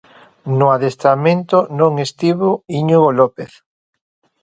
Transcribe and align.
No 0.59 0.67
adestramento 0.75 1.57
non 1.79 1.91
estivo 2.05 2.49
Íñigo 2.79 3.09
López. 3.19 3.51